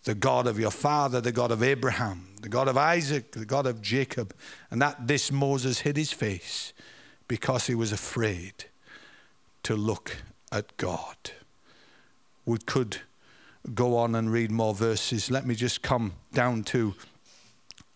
[0.04, 3.66] the God of your father, the God of Abraham, the God of Isaac, the God
[3.66, 4.34] of Jacob.
[4.70, 6.74] And at this Moses hid his face
[7.28, 8.66] because he was afraid
[9.64, 10.18] to look
[10.52, 11.18] at God.
[12.46, 13.02] We could
[13.74, 15.30] go on and read more verses.
[15.30, 16.96] Let me just come down to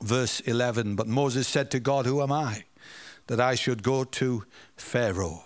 [0.02, 0.96] verse 11.
[0.96, 2.66] But Moses said to God, Who am I?
[3.32, 4.44] that I should go to
[4.76, 5.46] Pharaoh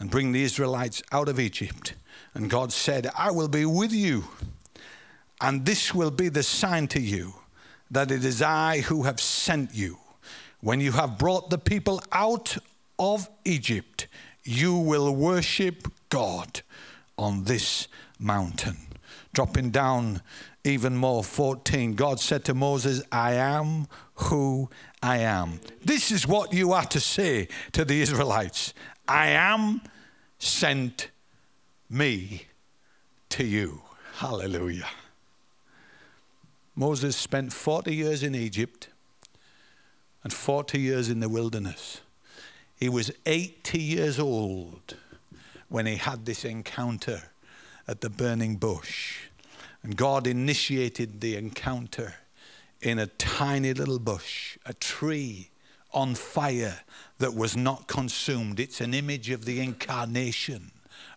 [0.00, 1.94] and bring the Israelites out of Egypt.
[2.34, 4.24] And God said, I will be with you,
[5.40, 7.34] and this will be the sign to you
[7.92, 9.98] that it is I who have sent you.
[10.60, 12.56] When you have brought the people out
[12.98, 14.08] of Egypt,
[14.42, 16.62] you will worship God
[17.16, 17.86] on this
[18.18, 18.78] mountain.
[19.32, 20.22] Dropping down
[20.64, 24.70] even more, 14, God said to Moses, I am who
[25.02, 25.60] I am.
[25.84, 28.72] This is what you are to say to the Israelites
[29.08, 29.80] I am
[30.38, 31.10] sent
[31.90, 32.46] me
[33.30, 33.82] to you.
[34.14, 34.88] Hallelujah.
[36.76, 38.88] Moses spent 40 years in Egypt
[40.22, 42.00] and 40 years in the wilderness.
[42.76, 44.96] He was 80 years old
[45.68, 47.22] when he had this encounter
[47.88, 49.18] at the burning bush.
[49.82, 52.14] And God initiated the encounter
[52.80, 55.50] in a tiny little bush, a tree
[55.92, 56.80] on fire
[57.18, 58.58] that was not consumed.
[58.58, 60.72] It's an image of the incarnation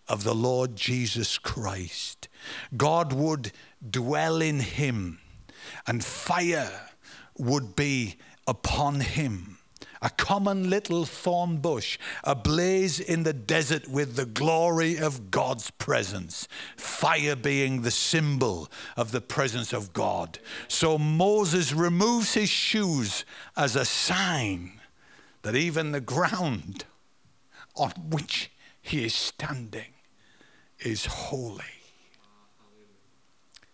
[0.08, 2.28] of the Lord Jesus Christ.
[2.76, 3.52] God would
[3.88, 5.18] dwell in him,
[5.86, 6.90] and fire
[7.38, 9.58] would be upon him
[10.06, 16.46] a common little thorn bush, ablaze in the desert with the glory of God's presence,
[16.76, 20.38] fire being the symbol of the presence of God.
[20.68, 23.24] So Moses removes his shoes
[23.56, 24.80] as a sign
[25.42, 26.84] that even the ground
[27.74, 29.92] on which he is standing
[30.78, 31.64] is holy.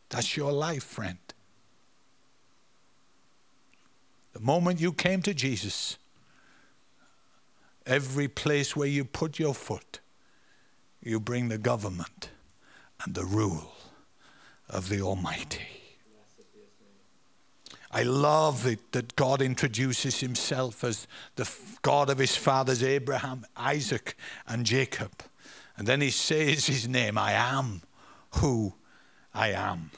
[0.08, 1.18] That's your life, friend.
[4.32, 5.98] The moment you came to Jesus,
[7.86, 10.00] Every place where you put your foot,
[11.02, 12.30] you bring the government
[13.04, 13.72] and the rule
[14.68, 15.66] of the Almighty.
[17.94, 21.50] I love it that God introduces himself as the
[21.82, 24.16] God of his fathers Abraham, Isaac,
[24.46, 25.10] and Jacob.
[25.76, 27.82] And then he says his name I am
[28.36, 28.74] who
[29.34, 29.90] I am.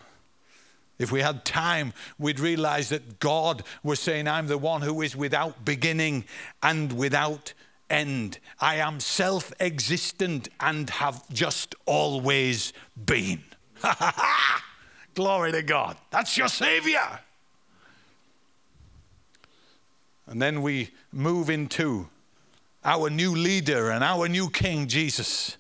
[0.99, 5.17] If we had time, we'd realize that God was saying, I'm the one who is
[5.17, 6.25] without beginning
[6.63, 7.53] and without
[7.95, 8.39] end.
[8.61, 12.73] I am self existent and have just always
[13.07, 13.43] been.
[15.15, 15.97] Glory to God.
[16.11, 17.21] That's your Savior.
[20.27, 22.09] And then we move into
[22.85, 25.57] our new leader and our new King, Jesus.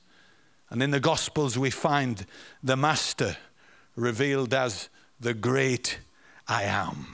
[0.70, 2.26] And in the Gospels, we find
[2.62, 3.36] the Master
[3.94, 4.88] revealed as
[5.20, 5.98] the great
[6.48, 7.06] I am.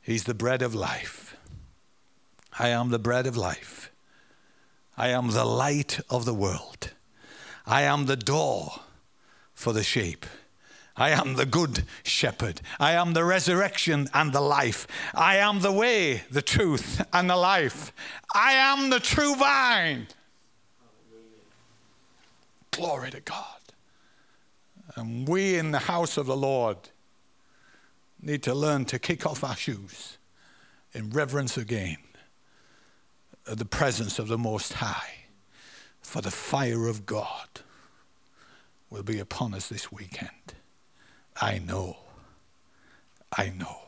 [0.00, 1.36] He's the bread of life.
[2.58, 3.87] I am the bread of life.
[4.98, 6.90] I am the light of the world.
[7.64, 8.80] I am the door
[9.54, 10.26] for the sheep.
[10.96, 12.60] I am the good shepherd.
[12.80, 14.88] I am the resurrection and the life.
[15.14, 17.92] I am the way, the truth, and the life.
[18.34, 20.08] I am the true vine.
[22.72, 23.60] Glory to God.
[24.96, 26.76] And we in the house of the Lord
[28.20, 30.18] need to learn to kick off our shoes
[30.92, 31.98] in reverence again
[33.48, 35.14] Uh, the presence of the Most High,
[36.02, 37.48] for the fire of God
[38.90, 40.54] will be upon us this weekend.
[41.40, 41.96] I know.
[43.36, 43.78] I know.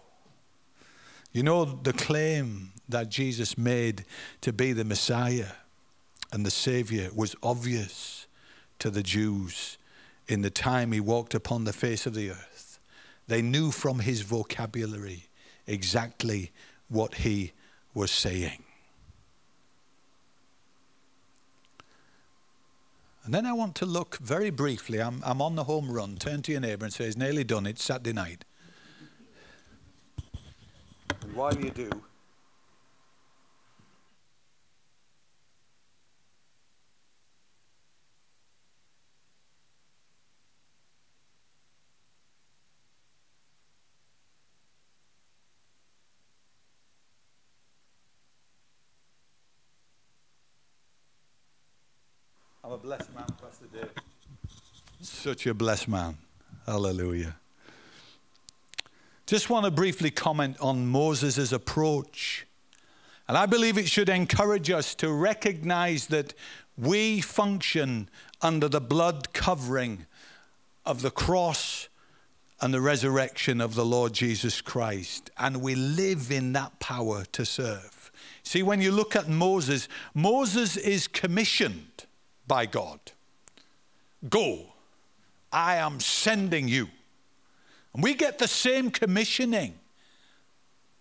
[1.33, 4.05] You know, the claim that Jesus made
[4.41, 5.53] to be the Messiah
[6.33, 8.27] and the Savior was obvious
[8.79, 9.79] to the Jews
[10.27, 12.81] in the time he walked upon the face of the earth.
[13.27, 15.29] They knew from his vocabulary
[15.67, 16.51] exactly
[16.89, 17.53] what he
[17.95, 18.65] was saying.
[23.25, 25.01] And then I want to look very briefly.
[25.01, 26.17] I'm, I'm on the home run.
[26.17, 27.67] Turn to your neighbour and say, It's nearly done.
[27.67, 28.45] It's Saturday night.
[31.23, 31.91] And while you do,
[52.71, 53.91] I'm a blessed man, Pastor Dave.
[55.01, 56.17] Such a blessed man.
[56.67, 57.35] Hallelujah.
[59.27, 62.47] Just want to briefly comment on Moses' approach.
[63.27, 66.33] And I believe it should encourage us to recognize that
[66.79, 68.09] we function
[68.41, 70.07] under the blood covering
[70.87, 71.89] of the cross
[72.61, 75.33] and the resurrection of the Lord Jesus Christ.
[75.37, 78.13] And we live in that power to serve.
[78.45, 82.07] See, when you look at Moses, Moses is commissioned
[82.51, 82.99] by God.
[84.29, 84.73] Go,
[85.53, 86.89] I am sending you.
[87.95, 89.79] And we get the same commissioning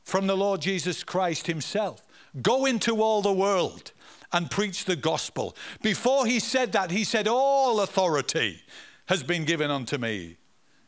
[0.04, 2.04] from the Lord Jesus Christ Himself.
[2.39, 3.93] Go into all the world
[4.32, 5.56] and preach the gospel.
[5.82, 8.62] Before he said that, he said, All authority
[9.08, 10.38] has been given unto me.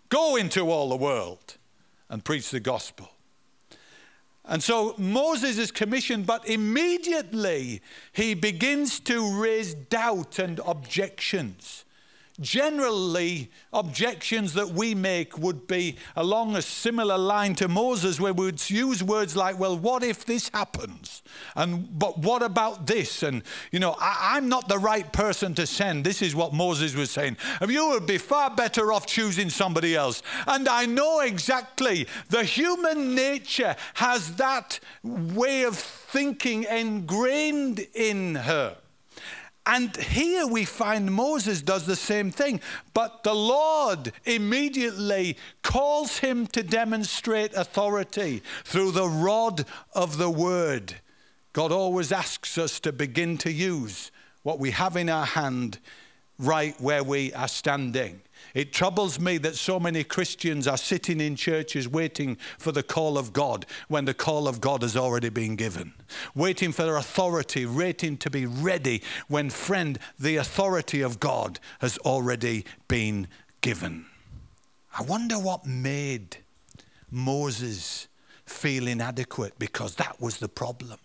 [0.10, 1.58] Go into all the world
[2.08, 3.10] and preach the gospel.
[4.46, 7.82] And so Moses is commissioned, but immediately
[8.12, 11.86] he begins to raise doubt and objections
[12.40, 18.46] generally objections that we make would be along a similar line to Moses, where we
[18.46, 21.22] would use words like, well, what if this happens?
[21.56, 23.24] And but what about this?
[23.24, 26.04] And you know, I, am not the right person to send.
[26.04, 27.38] This is what Moses was saying.
[27.68, 30.24] You would be far better off choosing somebody else.
[30.48, 38.78] And I know exactly the human nature has that way of thinking ingrained in her.
[39.66, 42.62] And here we find Moses does the same thing,
[42.94, 50.96] but the Lord immediately calls him to demonstrate authority through the rod of the word.
[51.54, 55.78] God always asks us to begin to use what we have in our hand
[56.40, 58.22] right where we are standing.
[58.54, 63.18] It troubles me that so many Christians are sitting in churches waiting for the call
[63.18, 65.94] of God when the call of God has already been given.
[66.36, 71.98] Waiting for their authority, waiting to be ready when, friend, the authority of God has
[72.00, 73.28] already been
[73.62, 74.06] given.
[74.98, 76.38] I wonder what made
[77.10, 78.08] Moses
[78.46, 81.00] feel inadequate because that was the problem.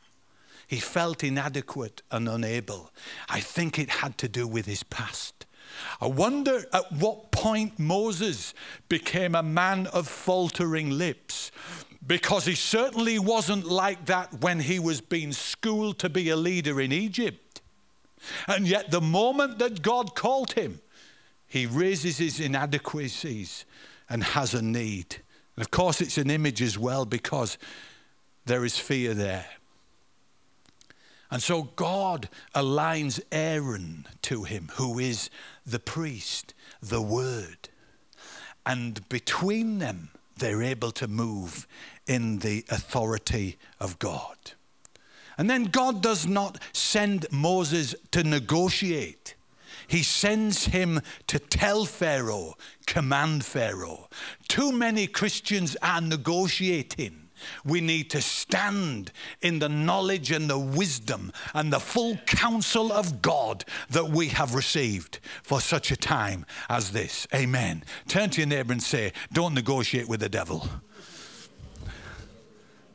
[0.67, 2.91] He felt inadequate and unable.
[3.29, 5.46] I think it had to do with his past.
[6.01, 8.55] I wonder at what point Moses
[8.89, 11.51] became a man of faltering lips.
[12.07, 16.81] Because he certainly wasn't like that when he was being schooled to be a leader
[16.81, 17.61] in Egypt.
[18.47, 20.81] And yet, the moment that God called him,
[21.47, 23.65] he raises his inadequacies
[24.09, 25.17] and has a need.
[25.57, 27.59] And of course, it's an image as well because
[28.45, 29.47] there is fear there.
[31.31, 35.29] And so God aligns Aaron to him, who is
[35.67, 37.69] the priest, the word.
[38.65, 41.67] And between them, they're able to move
[42.07, 44.37] in the authority of God.
[45.39, 49.35] And then God does not send Moses to negotiate.
[49.87, 52.55] He sends him to tell Pharaoh,
[52.87, 54.09] command Pharaoh.
[54.49, 57.26] Too many Christians are negotiating
[57.65, 63.23] we need to stand in the knowledge and the wisdom and the full counsel of
[63.23, 67.27] God that we have received for such a time as this.
[67.35, 67.85] Amen.
[68.09, 70.69] Turn to your neighbor and say, Don't negotiate with the devil.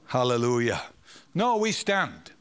[0.08, 0.82] Hallelujah.
[1.34, 2.32] No, we stand.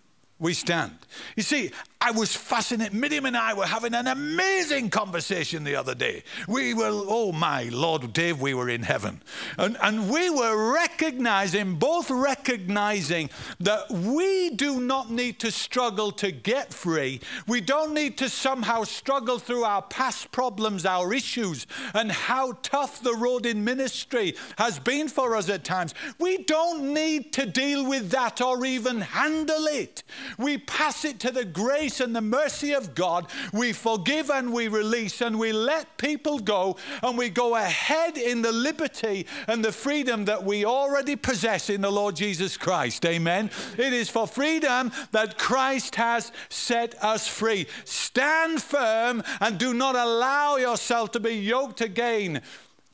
[0.40, 0.98] We stand.
[1.36, 1.70] You see,
[2.03, 2.94] I was fascinated.
[2.94, 6.22] Miriam and I were having an amazing conversation the other day.
[6.48, 9.20] We were, oh my Lord, Dave, we were in heaven.
[9.59, 13.28] And, and we were recognizing, both recognizing
[13.61, 17.20] that we do not need to struggle to get free.
[17.46, 23.03] We don't need to somehow struggle through our past problems, our issues, and how tough
[23.03, 25.92] the road in ministry has been for us at times.
[26.18, 30.03] We don't need to deal with that or even handle it.
[30.38, 34.53] We pass it to the grace grace and the mercy of God, we forgive and
[34.53, 39.64] we release and we let people go and we go ahead in the liberty and
[39.64, 43.05] the freedom that we already possess in the Lord Jesus Christ.
[43.05, 43.51] Amen.
[43.76, 47.66] It is for freedom that Christ has set us free.
[47.84, 52.41] Stand firm and do not allow yourself to be yoked again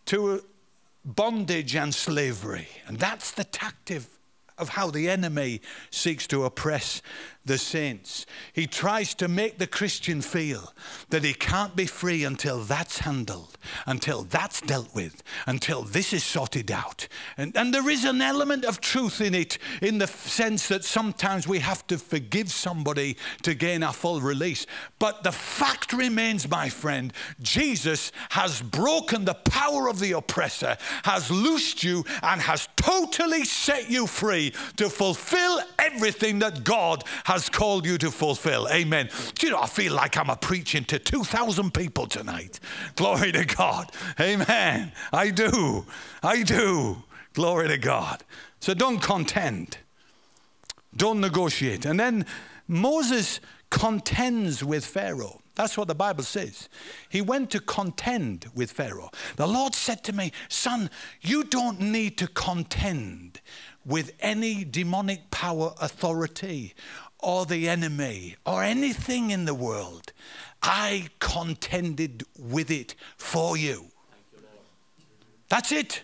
[0.06, 0.42] to
[1.04, 2.68] bondage and slavery.
[2.86, 4.02] And that's the tactic
[4.58, 7.02] of how the enemy seeks to oppress
[7.46, 8.26] the saints.
[8.52, 10.72] He tries to make the Christian feel
[11.10, 16.24] that he can't be free until that's handled, until that's dealt with, until this is
[16.24, 17.08] sorted out.
[17.36, 21.46] And, and there is an element of truth in it, in the sense that sometimes
[21.46, 24.66] we have to forgive somebody to gain our full release.
[24.98, 31.30] But the fact remains, my friend, Jesus has broken the power of the oppressor, has
[31.30, 37.50] loosed you, and has totally set you free to fulfill everything that God has has
[37.50, 38.66] called you to fulfill.
[38.70, 39.10] Amen.
[39.34, 42.58] Do you know, I feel like I'm a preaching to 2,000 people tonight.
[42.94, 43.92] Glory to God.
[44.18, 44.92] Amen.
[45.12, 45.84] I do.
[46.22, 47.02] I do.
[47.34, 48.24] Glory to God.
[48.60, 49.76] So don't contend,
[50.96, 51.84] don't negotiate.
[51.84, 52.24] And then
[52.66, 55.42] Moses contends with Pharaoh.
[55.54, 56.68] That's what the Bible says.
[57.08, 59.10] He went to contend with Pharaoh.
[59.36, 63.40] The Lord said to me, Son, you don't need to contend
[63.86, 66.74] with any demonic power, authority,
[67.20, 70.12] or the enemy or anything in the world.
[70.62, 73.86] I contended with it for you.
[75.48, 76.02] That's it.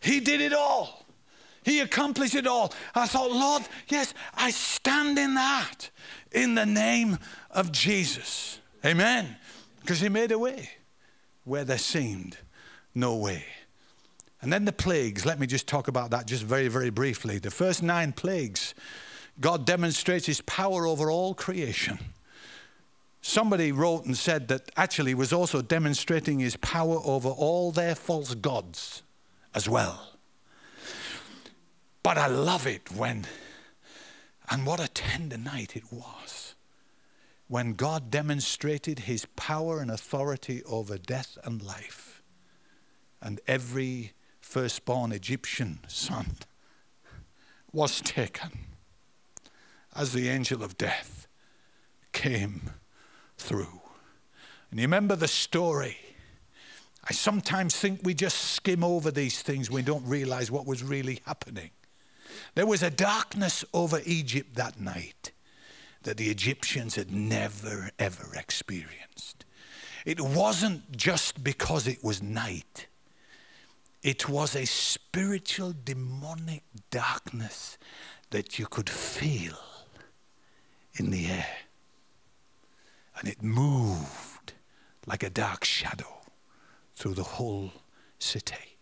[0.00, 1.04] He did it all.
[1.64, 2.72] He accomplished it all.
[2.94, 5.88] I thought, Lord, yes, I stand in that
[6.30, 7.18] in the name
[7.50, 8.60] of Jesus.
[8.84, 9.36] Amen.
[9.80, 10.68] Because He made a way
[11.44, 12.36] where there seemed
[12.94, 13.44] no way.
[14.42, 17.38] And then the plagues, let me just talk about that just very, very briefly.
[17.38, 18.74] The first nine plagues,
[19.40, 21.98] God demonstrates His power over all creation.
[23.26, 28.34] Somebody wrote and said that actually was also demonstrating his power over all their false
[28.34, 29.02] gods
[29.54, 30.18] as well.
[32.02, 33.24] But I love it when,
[34.50, 36.54] and what a tender night it was,
[37.48, 42.22] when God demonstrated his power and authority over death and life.
[43.22, 46.36] And every firstborn Egyptian son
[47.72, 48.50] was taken
[49.94, 51.26] as the angel of death
[52.12, 52.70] came
[53.36, 53.80] through.
[54.70, 55.98] And you remember the story.
[57.08, 59.70] I sometimes think we just skim over these things.
[59.70, 61.70] We don't realize what was really happening.
[62.54, 65.32] There was a darkness over Egypt that night
[66.02, 69.44] that the Egyptians had never, ever experienced.
[70.04, 72.88] It wasn't just because it was night,
[74.02, 77.78] it was a spiritual, demonic darkness
[78.30, 79.56] that you could feel
[80.96, 81.46] in the air
[83.18, 84.54] and it moved
[85.06, 86.20] like a dark shadow
[86.96, 87.72] through the whole
[88.18, 88.76] city,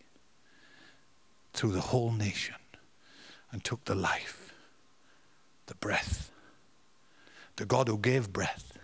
[1.53, 2.55] through the whole nation,
[3.51, 4.53] and took the life,
[5.67, 6.31] the breath.
[7.57, 8.77] The God who gave breath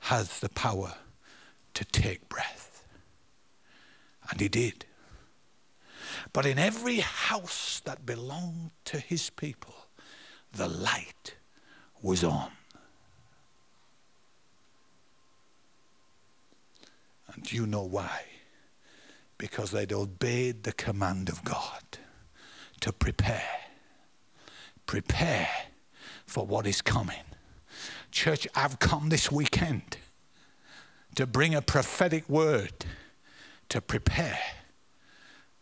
[0.00, 0.94] has the power
[1.74, 2.84] to take breath.
[4.30, 4.84] And he did.
[6.32, 9.74] But in every house that belonged to his people,
[10.52, 11.36] the light
[12.02, 12.50] was on.
[17.32, 18.22] And you know why?
[19.36, 21.82] Because they'd obeyed the command of God
[22.80, 23.42] to prepare.
[24.86, 25.48] Prepare
[26.26, 27.22] for what is coming.
[28.10, 29.98] Church, I've come this weekend
[31.14, 32.72] to bring a prophetic word
[33.68, 34.38] to prepare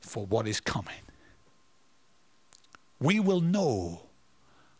[0.00, 0.94] for what is coming.
[3.00, 4.02] We will know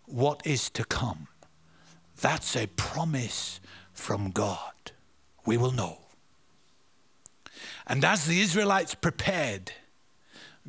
[0.07, 1.29] what is to come.
[2.21, 3.61] That's a promise
[3.93, 4.73] from God.
[5.45, 5.99] We will know.
[7.87, 9.73] And as the Israelites prepared,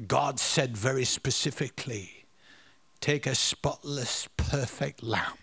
[0.08, 2.26] God said very specifically,
[3.00, 5.38] Take a spotless, perfect lamb,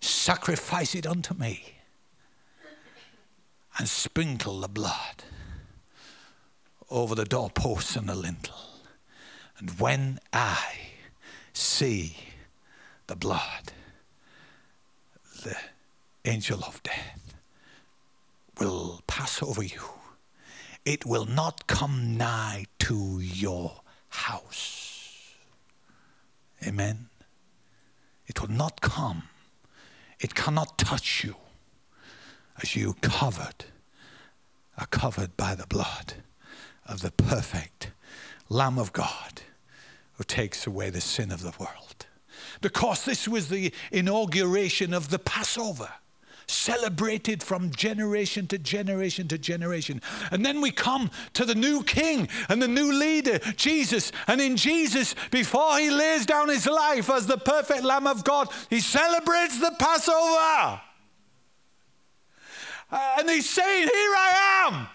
[0.00, 1.76] sacrifice it unto me,
[3.78, 5.24] and sprinkle the blood
[6.90, 8.54] over the doorposts and the lintel.
[9.58, 10.62] And when I
[11.52, 12.16] see
[13.06, 13.72] the blood,
[15.44, 15.56] the
[16.24, 17.34] angel of death
[18.58, 19.80] will pass over you
[20.84, 25.34] it will not come nigh to your house.
[26.66, 27.08] Amen.
[28.26, 29.24] It will not come.
[30.20, 31.36] It cannot touch you
[32.62, 33.66] as you covered
[34.76, 36.14] are covered by the blood
[36.84, 37.90] of the perfect
[38.48, 39.42] Lamb of God
[40.14, 42.06] who takes away the sin of the world.
[42.64, 45.90] Because this was the inauguration of the Passover
[46.46, 50.00] celebrated from generation to generation to generation.
[50.30, 54.12] And then we come to the new king and the new leader, Jesus.
[54.26, 58.48] And in Jesus, before he lays down his life as the perfect Lamb of God,
[58.70, 60.80] he celebrates the Passover.
[62.90, 64.86] Uh, and he's saying, Here I am.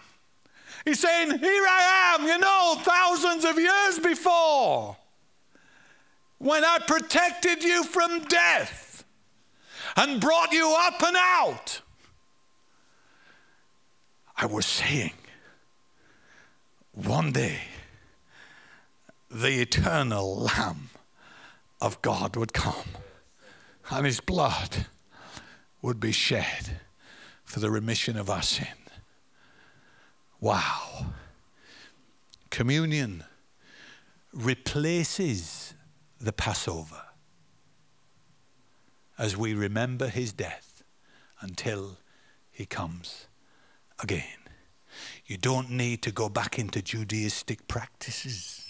[0.85, 4.97] He's saying, Here I am, you know, thousands of years before,
[6.39, 9.05] when I protected you from death
[9.95, 11.81] and brought you up and out.
[14.35, 15.13] I was saying,
[16.93, 17.59] one day,
[19.29, 20.89] the eternal Lamb
[21.81, 22.87] of God would come
[23.91, 24.87] and his blood
[25.81, 26.79] would be shed
[27.43, 28.67] for the remission of our sin.
[30.39, 31.07] Wow.
[32.49, 33.23] Communion
[34.31, 35.68] replaces
[36.19, 37.01] the Passover
[39.17, 40.83] as we remember his death
[41.41, 41.97] until
[42.51, 43.27] he comes
[44.01, 44.23] again.
[45.25, 48.65] You don't need to go back into Judaistic practices.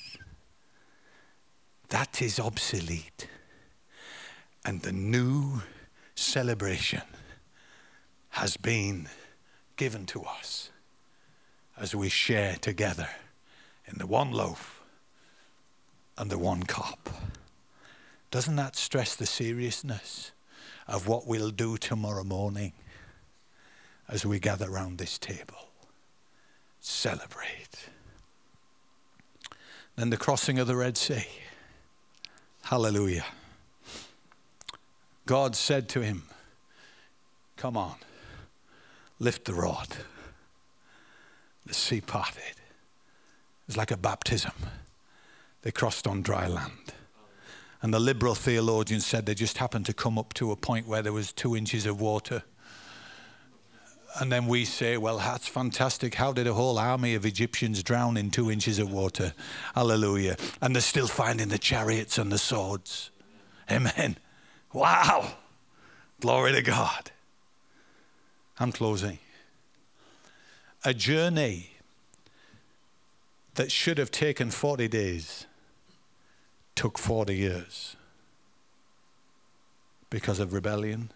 [1.89, 3.27] That is obsolete.
[4.65, 5.61] And the new
[6.15, 7.01] celebration
[8.29, 9.07] has been
[9.75, 10.69] given to us
[11.77, 13.07] as we share together
[13.85, 14.81] in the one loaf
[16.17, 17.09] and the one cup.
[18.31, 20.31] Doesn't that stress the seriousness
[20.87, 22.73] of what we'll do tomorrow morning
[24.07, 25.69] as we gather around this table.
[26.79, 27.89] Celebrate.
[29.95, 31.27] Then the crossing of the Red Sea.
[32.63, 33.25] Hallelujah.
[35.25, 36.23] God said to him,
[37.57, 37.95] Come on,
[39.19, 39.89] lift the rod.
[41.65, 42.41] The sea parted.
[42.41, 44.53] It was like a baptism.
[45.61, 46.93] They crossed on dry land.
[47.81, 51.01] And the liberal theologians said they just happened to come up to a point where
[51.01, 52.43] there was two inches of water.
[54.19, 56.15] And then we say, well, that's fantastic.
[56.15, 59.33] How did a whole army of Egyptians drown in two inches of water?
[59.75, 60.35] Hallelujah.
[60.61, 63.11] And they're still finding the chariots and the swords.
[63.71, 64.17] Amen.
[64.73, 65.33] Wow.
[66.19, 67.11] Glory to God.
[68.59, 69.19] I'm closing.
[70.83, 71.71] A journey
[73.55, 75.45] that should have taken 40 days
[76.79, 77.97] took 40 years
[80.09, 81.11] because of rebellion,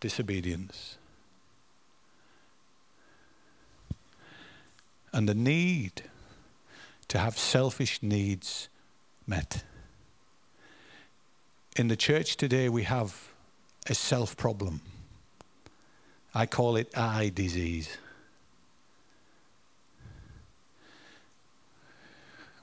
[0.00, 0.96] disobedience,
[5.12, 6.04] and the need
[7.08, 8.70] to have selfish needs
[9.26, 9.62] met.
[11.76, 13.28] In the church today, we have
[13.90, 14.80] a self problem.
[16.34, 17.98] I call it eye disease.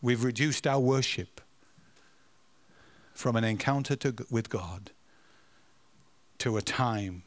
[0.01, 1.39] We've reduced our worship
[3.13, 4.91] from an encounter to, with God
[6.39, 7.23] to a time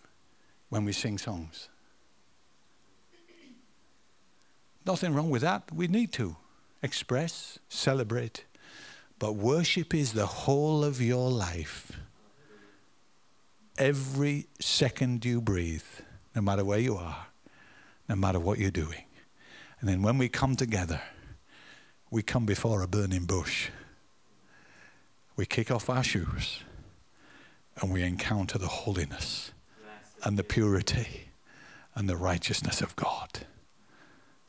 [0.68, 1.68] when we sing songs.
[4.84, 5.72] Nothing wrong with that.
[5.72, 6.36] We need to
[6.82, 8.44] express, celebrate.
[9.18, 11.92] But worship is the whole of your life.
[13.78, 15.82] Every second you breathe,
[16.34, 17.26] no matter where you are,
[18.08, 19.04] no matter what you're doing.
[19.80, 21.00] And then when we come together,
[22.10, 23.70] we come before a burning bush
[25.36, 26.60] we kick off our shoes
[27.80, 29.52] and we encounter the holiness
[30.24, 31.28] and the purity
[31.94, 33.40] and the righteousness of God.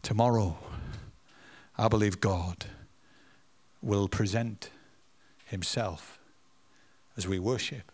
[0.01, 0.57] Tomorrow,
[1.77, 2.65] I believe God
[3.81, 4.69] will present
[5.45, 6.19] Himself
[7.17, 7.91] as we worship,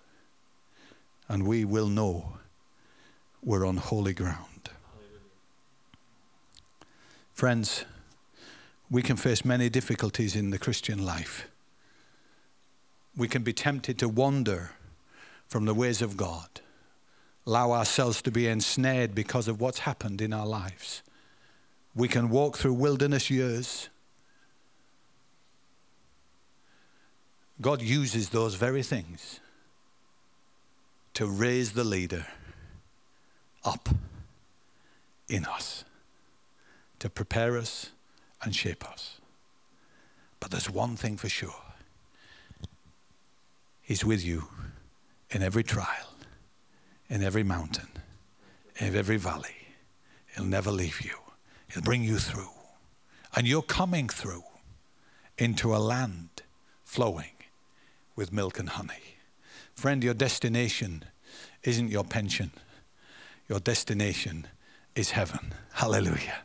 [1.28, 2.34] and we will know
[3.44, 4.70] we're on holy ground.
[7.34, 7.86] Friends,
[8.90, 11.48] we can face many difficulties in the Christian life
[13.16, 14.72] we can be tempted to wander
[15.48, 16.62] from the ways of God,
[17.46, 21.04] allow ourselves to be ensnared because of what's happened in our lives.
[21.96, 23.90] We can walk through wilderness years.
[27.62, 29.40] God uses those very things
[31.14, 32.26] to raise the leader
[33.64, 33.90] up
[35.30, 35.86] in us,
[36.98, 37.92] to prepare us
[38.42, 39.20] and shape us.
[40.40, 41.73] But there's one thing for sure
[43.84, 44.48] He's with you
[45.30, 46.16] in every trial,
[47.10, 47.90] in every mountain,
[48.78, 49.56] in every valley.
[50.34, 51.16] He'll never leave you.
[51.72, 52.50] He'll bring you through.
[53.36, 54.44] And you're coming through
[55.38, 56.30] into a land
[56.86, 57.36] flowing
[58.16, 59.18] with milk and honey.
[59.76, 61.04] Friend, your destination
[61.64, 62.52] isn't your pension.
[63.50, 64.48] Your destination
[64.96, 65.54] is heaven.
[65.74, 66.44] Hallelujah.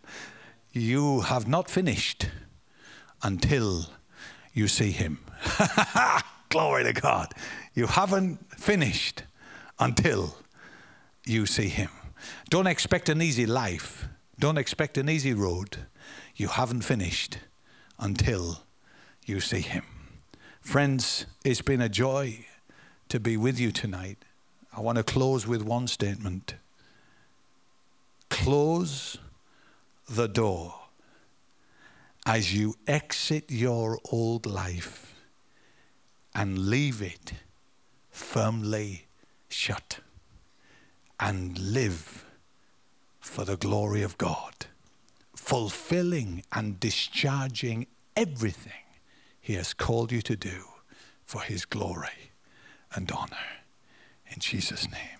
[0.72, 2.30] You have not finished
[3.22, 3.86] until
[4.52, 5.20] you see him.
[6.48, 7.34] Glory to God.
[7.74, 9.22] You haven't finished
[9.78, 10.36] until
[11.26, 11.90] you see Him.
[12.48, 14.08] Don't expect an easy life.
[14.38, 15.78] Don't expect an easy road.
[16.36, 17.38] You haven't finished
[17.98, 18.62] until
[19.26, 19.84] you see Him.
[20.60, 22.46] Friends, it's been a joy
[23.08, 24.18] to be with you tonight.
[24.76, 26.54] I want to close with one statement.
[28.30, 29.18] Close
[30.08, 30.74] the door
[32.24, 35.07] as you exit your old life
[36.34, 37.32] and leave it
[38.10, 39.06] firmly
[39.48, 40.00] shut
[41.20, 42.24] and live
[43.20, 44.66] for the glory of God,
[45.36, 48.72] fulfilling and discharging everything
[49.40, 50.64] He has called you to do
[51.24, 52.32] for His glory
[52.94, 53.36] and honor.
[54.30, 55.18] In Jesus' name.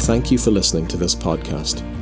[0.00, 2.01] Thank you for listening to this podcast.